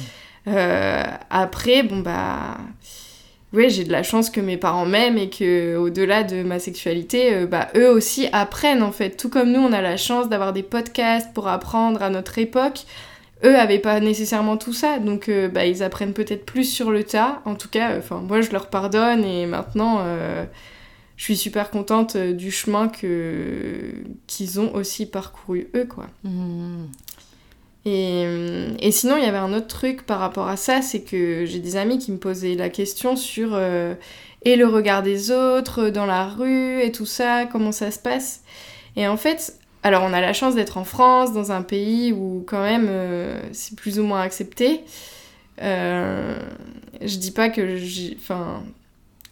[0.49, 2.59] Euh, après, bon bah
[3.53, 7.35] ouais, j'ai de la chance que mes parents m'aiment et que au-delà de ma sexualité,
[7.35, 9.17] euh, bah eux aussi apprennent en fait.
[9.17, 12.85] Tout comme nous, on a la chance d'avoir des podcasts pour apprendre à notre époque.
[13.45, 17.05] eux avaient pas nécessairement tout ça, donc euh, bah, ils apprennent peut-être plus sur le
[17.05, 17.43] tas.
[17.45, 20.01] En tout cas, enfin moi je leur pardonne et maintenant
[21.17, 23.93] je suis super contente du chemin que
[24.27, 26.07] qu'ils ont aussi parcouru eux quoi.
[26.25, 26.87] Hmm.
[27.88, 28.27] Et,
[28.81, 31.61] et sinon il y avait un autre truc par rapport à ça, c'est que j'ai
[31.61, 33.94] des amis qui me posaient la question sur euh,
[34.42, 38.42] et le regard des autres dans la rue et tout ça, comment ça se passe.
[38.96, 42.44] Et en fait, alors on a la chance d'être en France, dans un pays où
[42.44, 44.81] quand même euh, c'est plus ou moins accepté.
[45.62, 46.37] Euh,
[47.01, 48.16] je dis pas que j'ai...
[48.20, 48.64] Enfin,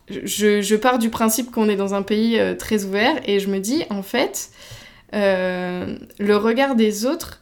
[0.08, 3.48] je, je pars du principe qu'on est dans un pays euh, très ouvert et je
[3.48, 4.50] me dis en fait,
[5.14, 7.40] euh, le regard des autres,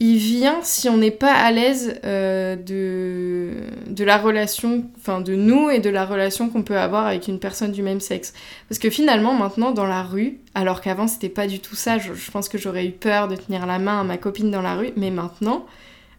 [0.00, 3.54] il vient si on n'est pas à l'aise euh, de,
[3.92, 7.40] de la relation, enfin de nous et de la relation qu'on peut avoir avec une
[7.40, 8.32] personne du même sexe.
[8.68, 12.12] Parce que finalement, maintenant, dans la rue, alors qu'avant c'était pas du tout ça, je,
[12.30, 14.90] pense que j'aurais eu peur de tenir la main à ma copine dans la rue,
[14.96, 15.66] mais maintenant,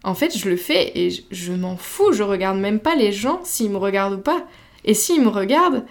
[0.04, 3.12] en fait, je le fais et je, je m'en fous, je regarde même pas les
[3.12, 4.44] gens s'ils me regardent ou pas.
[4.84, 5.84] Et s'ils me regardent,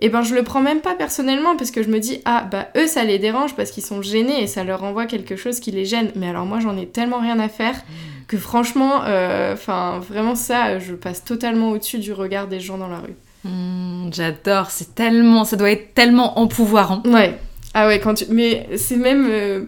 [0.00, 2.68] eh ben je le prends même pas personnellement parce que je me dis ah bah
[2.76, 5.70] eux ça les dérange parce qu'ils sont gênés et ça leur envoie quelque chose qui
[5.70, 6.10] les gêne.
[6.16, 7.74] Mais alors moi j'en ai tellement rien à faire
[8.28, 9.02] que franchement,
[9.52, 13.14] enfin vraiment ça, je passe totalement au-dessus du regard des gens dans la rue.
[13.44, 17.02] Hmm, J'adore, c'est tellement, ça doit être tellement empouvoirant.
[17.06, 17.38] Ouais.
[17.74, 19.66] Ah ouais quand tu, mais c'est même euh,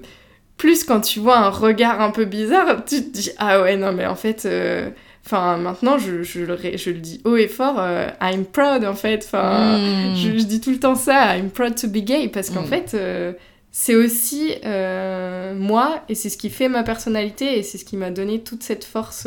[0.56, 3.92] plus quand tu vois un regard un peu bizarre, tu te dis ah ouais non
[3.92, 4.44] mais en fait.
[4.44, 4.90] euh,
[5.30, 8.82] Enfin, maintenant, je, je, le, ré- je le dis haut et fort, euh, I'm proud
[8.86, 9.22] en fait.
[9.26, 10.16] Enfin, Hmm.
[10.16, 12.66] je, je dis tout le temps ça, I'm proud to be gay, parce qu'en Mm.
[12.66, 13.32] fait, euh,
[13.70, 17.98] c'est aussi euh, moi, et c'est ce qui fait ma personnalité, et c'est ce qui
[17.98, 19.26] m'a donné toute cette force,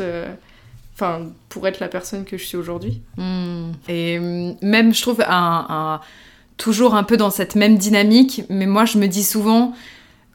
[0.94, 3.00] enfin, pour être la personne que je suis aujourd'hui.
[3.16, 3.70] Hmm.
[3.88, 4.18] Et
[4.60, 6.00] même, je trouve, un, un-
[6.56, 9.72] toujours un peu dans cette même dynamique, mais moi, je me dis souvent,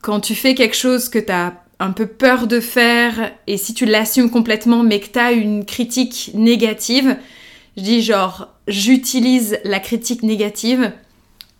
[0.01, 3.74] quand tu fais quelque chose que tu as un peu peur de faire, et si
[3.74, 7.18] tu l'assumes complètement, mais que tu as une critique négative,
[7.78, 10.92] je dis genre, j'utilise la critique négative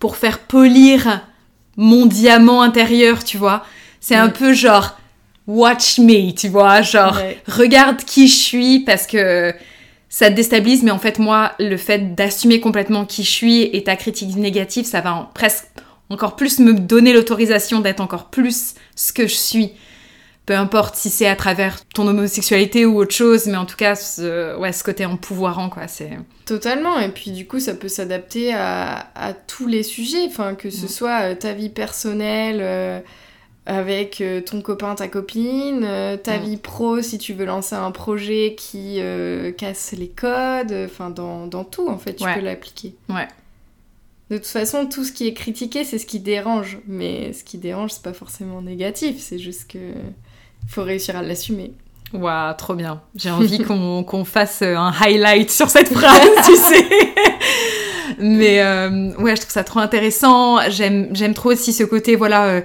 [0.00, 1.22] pour faire polir
[1.76, 3.64] mon diamant intérieur, tu vois.
[4.00, 4.98] C'est un peu genre,
[5.46, 7.40] watch me, tu vois, genre, Ouais.
[7.46, 9.54] regarde qui je suis parce que
[10.08, 13.84] ça te déstabilise, mais en fait, moi, le fait d'assumer complètement qui je suis et
[13.84, 15.66] ta critique négative, ça va en- presque
[16.10, 19.70] encore plus me donner l'autorisation d'être encore plus ce que je suis.
[20.48, 23.94] Peu importe si c'est à travers ton homosexualité ou autre chose, mais en tout cas,
[23.94, 26.12] ce, ouais, ce côté empouvoirant, quoi, c'est...
[26.46, 30.70] Totalement, et puis du coup, ça peut s'adapter à, à tous les sujets, enfin, que
[30.70, 30.88] ce Mm.
[30.88, 32.98] soit euh, ta vie personnelle euh,
[33.66, 35.86] avec euh, ton copain, ta copine,
[36.22, 36.42] ta Mm.
[36.42, 41.46] vie pro si tu veux lancer un projet qui euh, casse les codes, enfin, dans,
[41.46, 42.34] dans tout, en fait, tu Ouais.
[42.36, 42.94] peux l'appliquer.
[43.10, 43.28] Ouais.
[44.30, 47.58] De toute façon, tout ce qui est critiqué, c'est ce qui dérange, mais ce qui
[47.58, 49.78] dérange, c'est pas forcément négatif, c'est juste que
[50.66, 51.72] faut réussir à l'assumer.
[52.12, 53.02] Waouh, trop bien.
[53.14, 56.86] J'ai envie qu'on qu'on fasse euh, un highlight sur cette phrase, tu sais.
[58.18, 60.58] Mais euh, ouais, je trouve ça trop intéressant.
[60.70, 62.60] J'aime trop aussi ce côté, voilà, euh,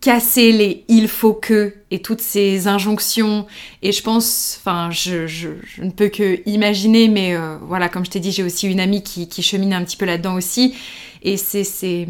[0.00, 3.46] casser les il faut que et toutes ces injonctions.
[3.82, 8.04] Et je pense, enfin, je, je, je ne peux que imaginer, mais euh, voilà, comme
[8.04, 10.74] je t'ai dit, j'ai aussi une amie qui, qui chemine un petit peu là-dedans aussi.
[11.22, 12.08] Et c'est c'est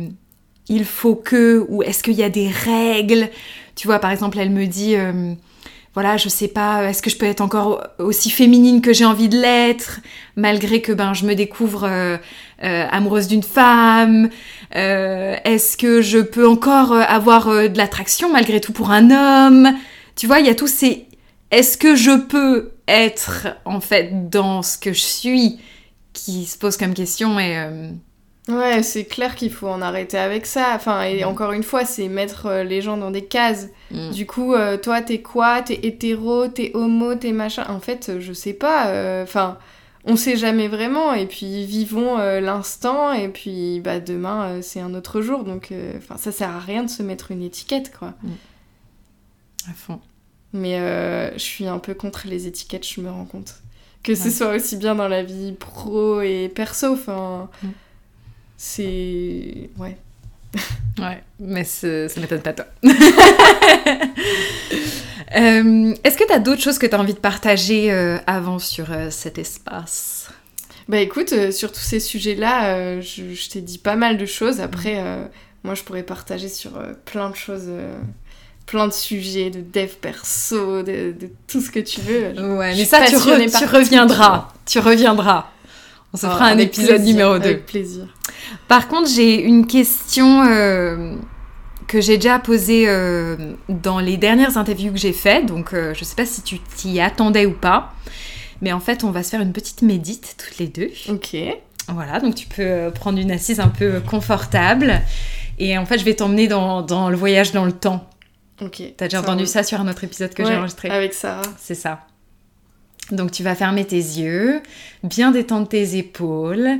[0.68, 3.28] il faut que, ou est-ce qu'il y a des règles?
[3.80, 4.94] Tu vois, par exemple, elle me dit.
[4.94, 5.32] euh,
[5.94, 9.30] voilà, je sais pas, est-ce que je peux être encore aussi féminine que j'ai envie
[9.30, 10.00] de l'être,
[10.36, 12.18] malgré que ben je me découvre euh,
[12.62, 14.28] euh, amoureuse d'une femme
[14.70, 19.74] Est-ce que je peux encore avoir de l'attraction malgré tout pour un homme?
[20.14, 21.06] Tu vois, il y a tous ces
[21.50, 25.58] est-ce que je peux être en fait dans ce que je suis
[26.12, 27.56] qui se pose comme question et
[28.50, 30.72] Ouais, c'est clair qu'il faut en arrêter avec ça.
[30.74, 31.28] Enfin, et Mm.
[31.28, 33.68] encore une fois, c'est mettre euh, les gens dans des cases.
[33.90, 35.62] mm, Du coup, euh, toi, t'es quoi?
[35.62, 36.48] T'es hétéro?
[36.48, 37.14] T'es homo?
[37.14, 37.64] T'es machin?
[37.68, 38.88] En fait, euh, je sais pas.
[38.88, 39.58] euh, Enfin,
[40.04, 41.12] on sait jamais vraiment.
[41.14, 43.12] Et puis, vivons euh, l'instant.
[43.12, 45.44] Et puis, bah, demain, c'est un autre jour.
[45.44, 48.14] Donc, enfin, ça sert à rien de se mettre une étiquette, quoi.
[49.68, 50.00] à fond.
[50.52, 50.78] Mais
[51.34, 53.56] je suis un peu contre les étiquettes, je me rends compte.
[54.02, 56.94] Que ce soit aussi bien dans la vie pro et perso.
[56.94, 57.68] Enfin, Mm.
[58.62, 59.70] C'est.
[59.78, 59.96] Ouais.
[60.98, 61.86] Ouais, mais ça
[62.20, 62.66] m'étonne pas toi.
[65.36, 68.58] Euh, Est-ce que tu as d'autres choses que tu as envie de partager euh, avant
[68.58, 70.28] sur euh, cet espace?
[70.88, 74.60] Bah écoute, sur tous ces sujets-là, je, je t'ai dit pas mal de choses.
[74.60, 75.24] Après, euh,
[75.62, 76.72] moi, je pourrais partager sur
[77.04, 77.68] plein de choses,
[78.66, 82.32] plein de sujets, de dev perso, de, de tout ce que tu veux.
[82.56, 84.48] Ouais, mais ça, tu, re- reviendras.
[84.66, 85.46] Tu reviendras.
[86.12, 87.44] On se Ah, fera un épisode plaisir, numéro 2.
[87.44, 88.06] Avec plaisir.
[88.68, 91.14] Par contre, j'ai une question euh,
[91.86, 93.36] que j'ai déjà posée euh,
[93.68, 95.46] dans les dernières interviews que j'ai faites.
[95.46, 97.94] Donc, euh, je sais pas si tu t'y attendais ou pas.
[98.60, 100.90] Mais en fait, on va se faire une petite médite toutes les deux.
[101.08, 101.36] Ok.
[101.88, 105.00] Voilà, donc tu peux prendre une assise un peu confortable.
[105.58, 108.08] Et en fait, je vais t'emmener dans, dans le voyage dans le temps.
[108.62, 108.82] Ok.
[108.96, 110.90] T'as déjà entendu ça sur un autre épisode que j'ai enregistré?
[110.90, 111.42] Avec Sarah.
[111.58, 112.00] C'est ça.
[113.10, 114.62] Donc tu vas fermer tes yeux,
[115.02, 116.78] bien détendre tes épaules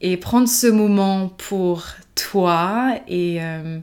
[0.00, 3.78] et prendre ce moment pour toi et euh,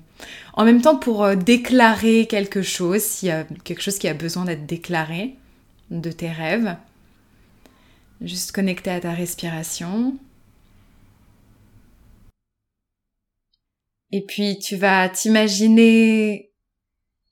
[0.53, 4.13] en même temps pour euh, déclarer quelque chose, s'il y a quelque chose qui a
[4.13, 5.35] besoin d'être déclaré
[5.91, 6.75] de tes rêves.
[8.21, 10.17] Juste connecté à ta respiration.
[14.11, 16.51] Et puis tu vas t'imaginer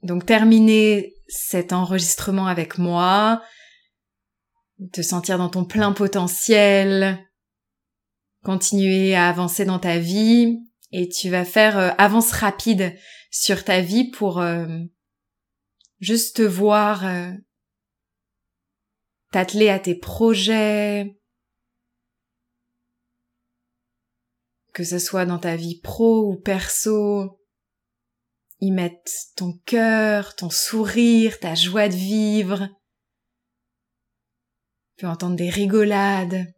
[0.03, 3.41] donc terminer cet enregistrement avec moi,
[4.91, 7.19] te sentir dans ton plein potentiel,
[8.43, 10.59] continuer à avancer dans ta vie
[10.91, 12.95] et tu vas faire euh, avance rapide
[13.32, 14.67] sur ta vie pour euh,
[15.99, 17.32] juste te voir euh,
[19.32, 21.19] t'atteler à tes projets,
[24.73, 27.41] que ce soit dans ta vie pro ou perso,
[28.59, 32.69] y mettre ton cœur, ton sourire, ta joie de vivre.
[34.98, 36.52] Tu peux entendre des rigolades.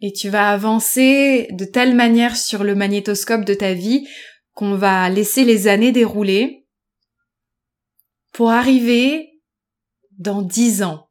[0.00, 4.08] Et tu vas avancer de telle manière sur le magnétoscope de ta vie
[4.52, 6.66] qu'on va laisser les années dérouler
[8.32, 9.42] pour arriver
[10.12, 11.10] dans dix ans.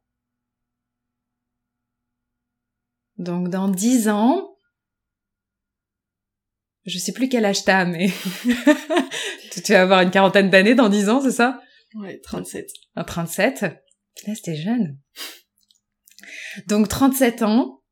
[3.16, 4.56] Donc dans dix ans,
[6.84, 8.08] je sais plus quel âge t'as, mais
[9.64, 11.60] tu vas avoir une quarantaine d'années dans 10 ans, c'est ça?
[11.94, 12.68] Ouais, 37.
[12.96, 13.83] Un 37
[14.26, 14.98] Là, c'était jeune.
[16.66, 17.82] Donc 37 ans,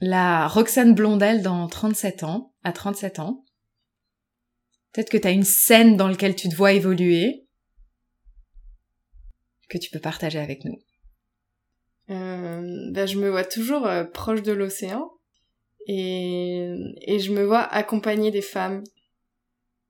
[0.00, 3.44] la Roxane Blondel dans 37 ans, à 37 ans.
[4.92, 7.46] Peut-être que tu as une scène dans laquelle tu te vois évoluer,
[9.68, 10.78] que tu peux partager avec nous.
[12.10, 15.10] Euh, bah, je me vois toujours euh, proche de l'océan
[15.88, 18.84] et, et je me vois accompagner des femmes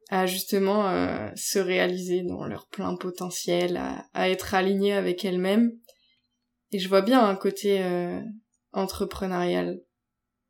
[0.09, 5.73] à justement euh, se réaliser dans leur plein potentiel, à, à être alignées avec elles-mêmes.
[6.73, 8.21] Et je vois bien un côté euh,
[8.73, 9.81] entrepreneurial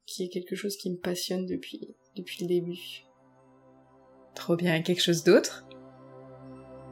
[0.06, 3.04] qui est quelque chose qui me passionne depuis, depuis le début.
[4.34, 5.66] Trop bien, quelque chose d'autre?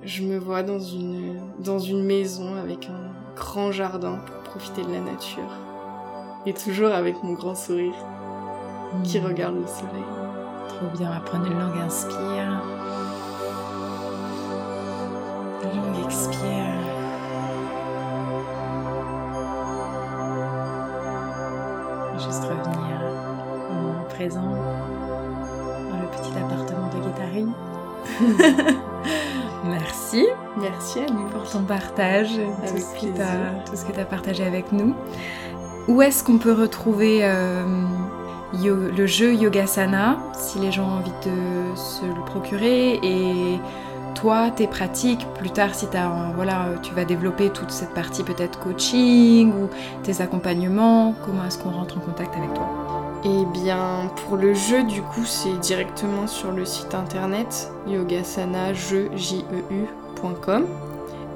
[0.02, 4.92] Je me vois dans une, dans une maison avec un grand jardin pour profiter de
[4.92, 5.52] la nature.
[6.46, 7.94] Et toujours avec mon grand sourire
[9.02, 10.33] qui Hmm, regarde le soleil.
[10.76, 12.62] Trop bien, prenez une langue, inspire.
[15.62, 16.74] Une langue, expire.
[22.18, 23.00] Juste revenir
[23.70, 24.42] au moment présent,
[25.90, 27.52] dans le petit appartement de Guittarine.
[29.64, 30.26] Merci
[30.60, 31.28] Merci nous.
[31.28, 32.30] pour ton partage,
[32.66, 34.94] tout ce, que tout ce que tu as partagé avec nous.
[35.86, 37.64] Où est-ce qu'on peut retrouver euh,
[38.52, 43.58] le jeu Yogasana si les gens ont envie de se le procurer et
[44.14, 48.58] toi, tes pratiques, plus tard si as, voilà, tu vas développer toute cette partie peut-être
[48.60, 49.68] coaching ou
[50.02, 52.66] tes accompagnements, comment est-ce qu'on rentre en contact avec toi?
[53.24, 60.66] Eh bien, pour le jeu, du coup, c'est directement sur le site internet yogasanajeu.com.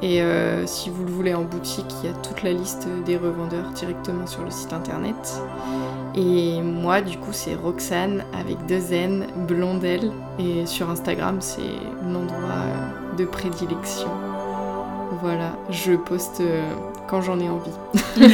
[0.00, 3.16] Et euh, si vous le voulez en boutique, il y a toute la liste des
[3.16, 5.42] revendeurs directement sur le site internet.
[6.14, 10.11] Et moi, du coup, c'est Roxane avec deux N, Blondel.
[10.38, 11.61] Et sur Instagram, c'est
[12.04, 14.09] l'endroit euh, de prédilection.
[15.20, 16.62] Voilà, je poste euh,
[17.09, 17.70] quand j'en ai envie.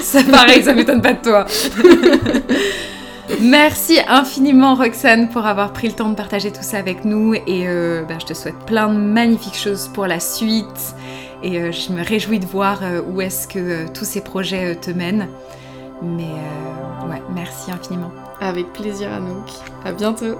[0.00, 1.44] Ça pareil, ça m'étonne pas de toi.
[3.40, 7.68] Merci infiniment Roxane pour avoir pris le temps de partager tout ça avec nous et
[7.68, 10.94] euh, ben, je te souhaite plein de magnifiques choses pour la suite
[11.42, 15.28] et je me réjouis de voir où est-ce que tous ces projets te mènent.
[16.02, 18.10] Mais euh, ouais, merci infiniment.
[18.40, 19.50] Avec plaisir, Anouk.
[19.84, 20.36] À bientôt.